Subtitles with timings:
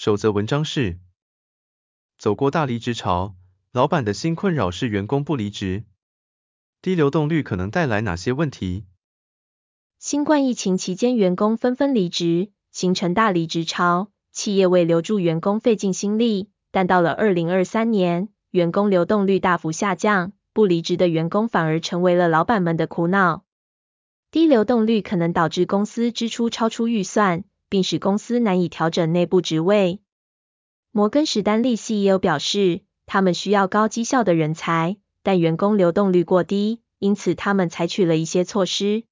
[0.00, 0.98] 守则文章是：
[2.16, 3.34] 走过大离职潮，
[3.70, 5.84] 老板的新困扰是员工不离职。
[6.80, 8.86] 低流动率可能带来哪些问题？
[9.98, 20.32] 新冠疫情期间，员工纷纷离职，形成大离职潮，企业为留住员工费尽心力，但到了二零二三年，员工流动率大幅下降。
[20.54, 23.44] 不离职的员工反而成为了老板们的苦恼。
[24.30, 30.00] 低流动率可能导致公司支出超出预算，并使公司难以调整内部职位。
[30.92, 39.04] 摩根士丹利 CEO 表示，他们需要高绩效的人才，但员工流动率过低，因此他们采取了一些措施。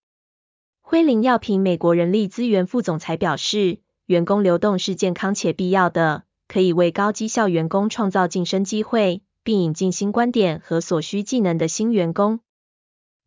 [0.82, 9.22] 辉林药品美国人力资源副总裁表示，员工流动是健康且必要的，可以为高绩效员工创造晋升机会。
[9.44, 12.40] 并引进新观点和所需技能的新员工。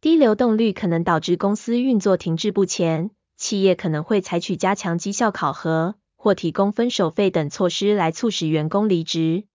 [0.02, 3.10] 低流动率可能导致公司运作停滞不前，
[3.42, 9.46] 企业可能会采取加强绩效考核或提供分手费等措施来促使员工离职。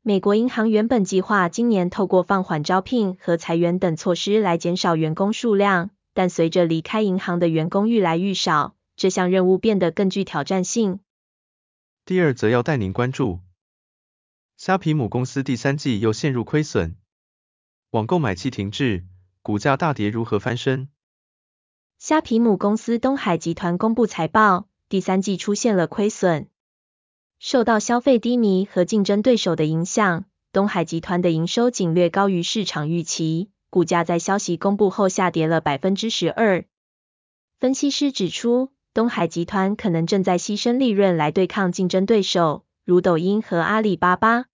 [0.00, 11.00] 美国银行原本计划今年透过放缓招聘和裁员等措施来减少员工数量，但随着离开银行的员工愈来愈少，这项任务变得更具挑战性。
[12.04, 13.40] 第二则要带您关注。
[14.56, 16.94] 虾皮母公司第三季又陷入亏损，
[17.90, 19.04] 网购买气停滞，
[19.42, 20.88] 股价大跌，如何翻身？
[22.10, 26.48] 虾皮母公司东海集团公布财报，第三季出现了亏损，
[27.38, 36.64] 受到消费低迷和竞争对手的影响，东海集团的营收仅略高于市场预期，股价在消息公布后下跌了百分之十二。
[37.60, 44.46] 分析师指出，东海集团可能正在牺牲利润来对抗竞争对手，如抖音和阿里巴巴。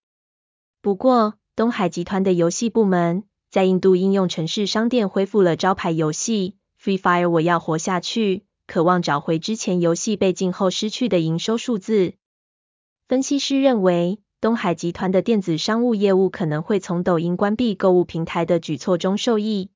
[0.83, 12.13] 不过，东海集团的游戏部门在印度应用城市商店恢复了招牌游戏 Free Fire 我要活下去，渴望找回之前游戏被禁后失去的营收数字。
[13.07, 19.71] 分析师认为，东海集团的电子商务业务可能会从抖音关闭购物平台的举措中受益。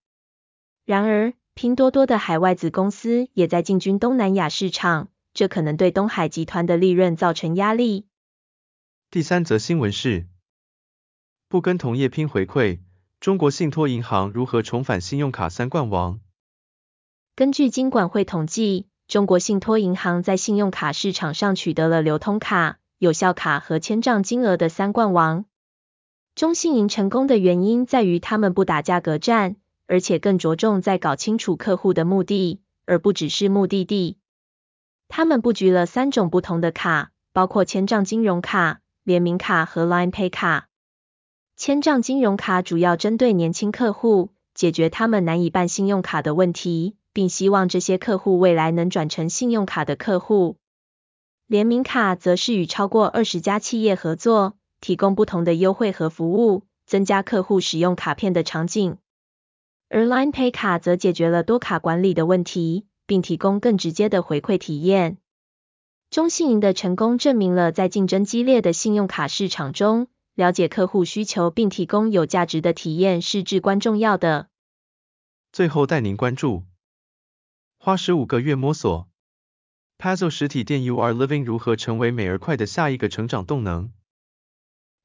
[0.86, 8.06] 然而，拼多多的海外子公司也在进军东南亚市场，这可能对东海集团的利润造成压力。
[9.10, 10.28] 第三则新闻是。
[11.50, 12.80] 不跟同业拼回馈，
[13.20, 16.20] 中国信托银行如何重返信用卡三冠王？
[17.42, 25.46] 根据金管会统计，中国信托银行在信用卡市场上取得了流通卡、有效卡和签账金额的三冠王。
[26.36, 29.56] 中信银成功的原因在于他们不打价格战，
[29.88, 34.20] 而且更着重在搞清楚客户的目的，而不只是目的地。
[35.08, 40.68] 他们布局了三种不同的卡，包括签账金融卡、联名卡和 Line Pay 卡。
[41.56, 50.58] 签账金融卡主要针对年轻客户，解决他们难以办信用卡的问题，并希望这些客户未来能转成信用卡的客户。
[51.48, 58.98] 联名卡则是与超过二十家企业合作，提供不同的优惠和服务，增加客户使用卡片的场景。
[59.90, 65.18] 而 Line Pay 卡则解决了多卡管理的问题，并提供更直接的回馈体验。
[66.10, 74.48] 中信银的成功证明了在竞争激烈的信用卡市场中，了解客户需求并提供有价值的体验是至关重要的。
[75.52, 76.64] 最后带您关注，
[77.84, 79.10] 花十五个月摸索
[79.98, 83.90] ，Pazzo 实体店 You Are Living 如何成为美而快的下一个成长动能？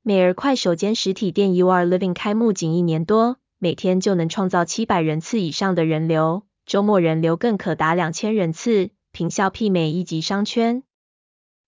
[0.02, 10.82] 美而快首间实体店 You Are Living 开幕仅一年多，每天就能创造七百人次以上的人流，周末人流更可达两千人次，坪效媲美一级商圈。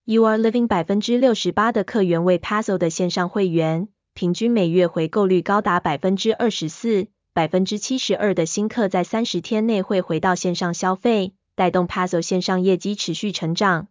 [0.04, 7.06] You are living 百分之六十八的客源为 Pazzo 的线上会员，平均每月回购率高达百分之二十四，
[7.38, 13.86] 百分之七十二的新客在三十天内会回到线上消费，带动 Pazzo 线上业绩持续成长。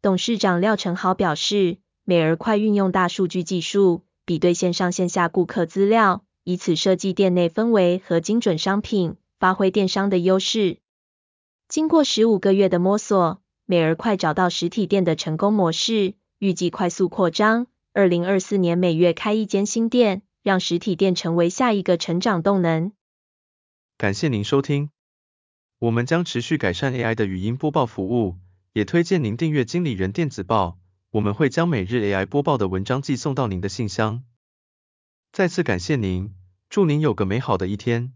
[0.00, 10.78] 董事长廖成豪表示，美而快运用大数据技术，比对线上线下顾客资料，以此设计店内氛围和精准商品，发挥电商的优势。
[11.66, 13.40] 经过十五个月的摸索。
[13.66, 22.92] 美而快找到实体店的成功模式，预计快速扩张，二零二四年每月开一间新店，让实体店成为下一个成长动能。
[23.96, 24.90] 感谢您收听，
[25.78, 28.38] 我们将持续改善 AI 的语音播报服务，
[28.72, 30.78] 也推荐您订阅经理人电子报，
[31.10, 34.24] 我们会将每日 AI 播报的文章寄送到您的信箱。
[35.32, 36.34] 再次感谢您，
[36.68, 38.12] 祝您有个美好的一天。